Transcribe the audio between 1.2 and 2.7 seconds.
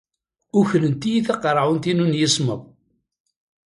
taqerɛunt-inu n yismed!